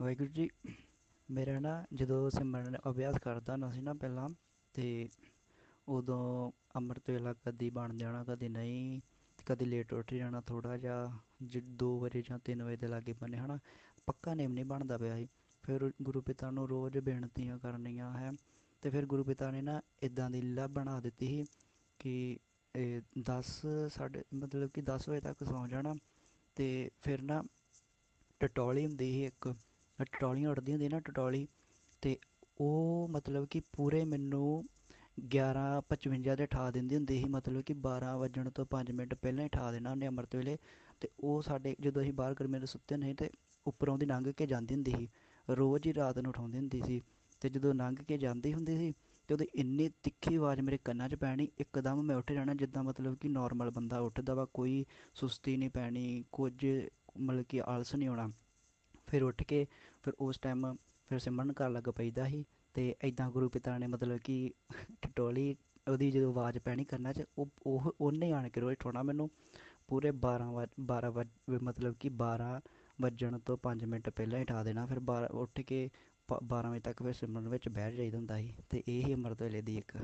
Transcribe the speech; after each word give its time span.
ਵਾਹਿਗੁਰੂ 0.00 0.28
ਜੀ, 0.28 0.48
ਮੇਰਾ 1.28 1.58
ਨਾ 1.60 1.72
ਜਦੋਂ 1.94 2.28
ਸਿਮਰਨ 2.30 2.76
ਅਭਿਆਸ 2.90 3.16
ਕਰਦਾ 3.22 3.52
ਹੁੰਦਾ 3.52 3.70
ਸੀ 3.70 3.80
ਨਾ 3.80 3.92
ਪਹਿਲਾਂ 3.94 4.28
ਅਤੇ 4.28 5.08
ਉਦੋਂ 5.88 6.50
ਅੰਮ੍ਰਿਤ 6.76 7.10
ਵੇਲਾ 7.10 7.32
ਕਦੀ 7.44 7.68
ਬਣ 7.70 7.96
ਜਾਣਾ, 7.98 8.22
ਕਦੀ 8.24 8.48
ਨਹੀਂ 8.48 9.00
ਕਦੀ 9.46 9.64
ਲੇਟ 9.64 9.92
ਉੱਠ 9.92 10.14
ਜਾਣਾ 10.14 10.40
ਥੋੜ੍ਹਾ 10.40 10.76
ਜਿਹਾ, 10.76 11.18
ਜ, 11.42 11.58
ਦੋ 11.58 11.98
ਵਜੇ 12.00 12.22
ਜਾਂ 12.22 12.38
ਤਿੰਨ 12.38 12.62
ਵਜੇ 12.62 12.76
ਦੇ 12.76 12.86
ਲਾਗੇ 12.86 13.12
ਬੰਨੇ 13.12 13.38
ਹੈ 13.38 13.46
ਨਾ 13.46 13.58
ਪੱਕਾ 14.06 14.34
ਨੇਮ 14.34 14.52
ਨਹੀਂ 14.52 14.64
ਬਣਦਾ 14.64 14.98
ਪਿਆ 14.98 15.16
ਸੀ। 15.16 15.28
ਫਿਰ 15.64 15.90
ਗੁਰੂ 16.02 16.20
ਪਿਤਾ 16.22 16.50
ਨੂੰ 16.50 16.68
ਰੋਜ਼ 16.68 16.98
ਬੇਨਤੀਆਂ 16.98 17.58
ਕਰਨੀਆਂ 17.58 18.10
ਹੈ 18.12 18.30
ਅਤੇ 18.30 18.90
ਫਿਰ 18.90 19.06
ਗੁਰੂ 19.06 19.24
ਪਿਤਾ 19.24 19.50
ਨੇ 19.50 19.60
ਨਾ 19.62 19.80
ਇੱਦਾਂ 20.02 20.30
ਦੀ 20.30 20.40
ਲੀਲਾ 20.42 20.66
ਬਣਾ 20.68 20.98
ਦਿੱਤੀ 21.00 21.26
ਸੀ 21.26 21.44
ਕਿ, 22.00 22.38
ਇਹ 22.74 23.00
ਦਸ 23.22 23.60
ਸਾਢੇ, 23.92 24.22
ਮਤਲਬ 24.34 24.70
ਕਿ 24.70 24.82
ਦਸ 24.82 25.08
ਵਜੇ 25.08 25.20
ਤੱਕ 25.20 25.44
ਸੌਂ 25.44 25.66
ਜਾਣਾ 25.68 25.94
ਅਤੇ 25.94 26.90
ਫਿਰ 27.02 27.22
ਨਾ 27.22 27.42
ਟਟੋਲੀ 28.40 28.86
ਹੁੰਦੀ 28.86 29.10
ਸੀ 29.12 29.24
ਇੱਕ 29.24 29.52
ਟਟੋਲੀਆਂ 30.04 30.50
ਉੱਡਦੀਆਂ 30.50 30.74
ਹੁੰਦੀਆਂ 30.74 30.90
ਨਾ 30.90 31.00
ਟਟੋਲੀ 31.00 31.46
ਅਤੇ 31.92 32.16
ਉਹ 32.60 33.08
ਮਤਲਬ 33.10 33.46
ਕਿ 33.46 33.60
ਪੂਰੇ 33.72 34.04
ਮੈਨੂੰ 34.04 34.64
ਗਿਆਰਾਂ 35.32 35.80
ਪਚਵੰਜਾ 35.82 36.34
'ਤੇ 36.34 36.42
ਉਠਾ 36.44 36.70
ਦਿੰਦੀ 36.70 36.96
ਹੁੰਦੀ 36.96 37.18
ਸੀ, 37.18 37.24
ਮਤਲਬ 37.24 37.62
ਕਿ 37.62 37.74
ਬਾਰਾਂ 37.74 38.16
ਵੱਜਣ 38.18 38.50
ਤੋਂ 38.50 38.64
ਪੰਜ 38.66 38.90
ਮਿੰਟ 38.90 39.14
ਪਹਿਲਾਂ 39.14 39.44
ਹੀ 39.44 39.48
ਉਠਾ 39.48 39.70
ਦੇਣਾ 39.72 39.90
ਉਹਨੇ 39.90 40.06
ਅੰਮ੍ਰਿਤ 40.08 40.36
ਵੇਲੇ 40.36 40.54
ਅਤੇ 40.92 41.08
ਉਹ 41.20 41.40
ਸਾਡੇ 41.42 41.74
ਜਦੋਂ 41.80 42.02
ਅਸੀਂ 42.02 42.12
ਬਾਹਰ 42.12 42.34
ਗਰਮੀਆਂ 42.34 42.60
ਦੇ 42.60 42.66
ਸੁੱਤੇ 42.66 42.96
ਨਹੀਂ 42.96 43.14
ਅਤੇ 43.14 43.30
ਉੱਪਰੋਂ 43.66 43.96
ਦੀ 43.98 44.06
ਲੰਘ 44.06 44.30
ਕੇ 44.32 44.46
ਜਾਂਦੀ 44.46 44.74
ਹੁੰਦੀ 44.74 44.90
ਸੀ, 44.90 45.08
ਰੋਜ਼ 45.48 45.86
ਹੀ 45.86 45.94
ਰਾਤ 45.94 46.18
ਨੂੰ 46.18 46.30
ਉਠਾਉਂਦੀ 46.30 46.58
ਹੁੰਦੀ 46.58 46.82
ਸੀ 46.86 46.98
ਅਤੇ 47.32 47.48
ਜਦੋਂ 47.48 47.74
ਲੰਘ 47.74 47.96
ਕੇ 48.08 48.18
ਜਾਂਦੀ 48.18 48.52
ਹੁੰਦੀ 48.54 48.76
ਸੀ 48.78 48.90
ਅਤੇ 48.90 49.34
ਉਹਦੀ 49.34 49.46
ਇੰਨੀ 49.54 49.88
ਤਿੱਖੀ 50.02 50.34
ਆਵਾਜ਼ 50.36 50.60
ਮੇਰੇ 50.60 50.78
ਕੰਨਾਂ 50.84 51.08
'ਚ 51.08 51.14
ਪੈਣੀ, 51.14 51.48
ਇੱਕਦਮ 51.58 52.02
ਮੈਂ 52.02 52.16
ਉੱਠ 52.16 52.32
ਜਾਣਾ 52.32 52.54
ਜਿੱਦਾਂ 52.54 52.82
ਮਤਲਬ 52.84 53.16
ਕਿ 53.16 53.28
ਨੋਰਮਲ 53.28 53.70
ਬੰਦਾ 53.70 53.98
ਉੱਠਦਾ 54.00 54.34
ਵਾ, 54.34 54.44
ਕੋਈ 54.44 54.84
ਸੁਸਤੀ 55.14 55.56
ਨਹੀਂ 55.56 55.70
ਪੈਣੀ, 55.70 56.24
ਕੁਝ 56.32 56.52
ਮਤਲਬ 57.18 57.44
ਕਿ 57.48 57.60
ਆਲਸ 57.62 57.94
ਨਹੀਂ 57.94 58.08
ਆਉਣਾ 58.08 58.28
ਫਿਰ 59.10 59.22
ਉੱਠ 59.22 59.42
ਕੇ 59.42 59.66
ਫਿਰ 60.02 60.14
ਉਸ 60.18 60.38
ਟਾਈਮ 60.38 60.74
ਫਿਰ 61.10 61.18
ਸਿਮਰਨ 61.18 61.52
ਕਰਨ 61.52 61.72
ਲੱਗ 61.72 61.88
ਪਈਦਾ 61.90 62.24
ਸੀ 62.24 62.42
ਅਤੇ 62.42 62.94
ਇੱਦਾਂ 63.04 63.30
ਗੁਰੂ 63.30 63.48
ਪਿਤਾ 63.48 63.76
ਨੇ 63.78 63.86
ਮਤਲਬ 63.86 64.18
ਕਿ 64.18 64.50
ਟਟੋਲੀ 65.02 65.56
ਉਹਦੀ 65.88 66.10
ਜਦੋਂ 66.10 66.30
ਆਵਾਜ਼ 66.32 66.58
ਪੈਣੀ 66.58 66.84
ਕੰਨਾਂ 66.84 67.12
'ਚ, 67.12 67.22
ਉਹ 67.38 67.48
ਉਹ, 67.66 67.92
ਉਹਨੇ 68.00 68.32
ਆਣ 68.32 68.48
ਕੇ 68.48 68.60
ਰੋਜ਼ 68.60 68.72
ਉਠਾਉਣਾ 68.72 69.02
ਮੈਨੂੰ। 69.02 69.28
ਪੂਰੇ 69.88 70.10
ਬਾਰਾਂ 70.10 70.52
ਵੱਜ 70.52 70.68
ਬਾਰਾਂ 70.80 71.10
ਵੱਜ, 71.10 71.28
ਮਤਲਬ 71.62 71.94
ਕਿ 72.00 72.08
ਬਾਰਾਂ 72.08 72.60
ਵੱਜਣ 73.00 73.38
ਤੋਂ 73.38 73.56
ਪੰਜ 73.58 73.84
ਮਿੰਟ 73.84 74.08
ਪਹਿਲਾਂ 74.10 74.38
ਹੀ 74.38 74.44
ਉਠਾ 74.44 74.62
ਦੇਣਾ। 74.64 74.86
ਫਿਰ 74.86 74.98
ਬਾਰਾਂ, 75.00 75.28
ਉੱਠ 75.28 75.60
ਕੇ 75.60 75.88
ਪ, 76.28 76.38
ਬਾਰਾਂ 76.44 76.70
ਵਜੇ 76.70 76.80
ਤੱਕ 76.80 77.02
ਫਿਰ 77.02 77.12
ਸਿਮਰਨ 77.12 77.48
ਵਿੱਚ 77.48 77.68
ਬਹਿ 77.68 77.92
ਜਾਈਦਾ 77.92 78.18
ਹੁੰਦਾ 78.18 78.36
ਸੀ 78.36 78.52
ਅਤੇ 78.60 78.82
ਇਹ 78.88 79.04
ਹੀ 79.04 79.14
ਅੰਮ੍ਰਿਤ 79.14 79.42
ਵੇਲੇ 79.42 79.62
ਦੀ 79.62 79.76
ਇੱਕ 79.78 79.96